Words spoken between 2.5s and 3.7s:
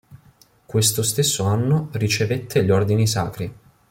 gli ordini sacri.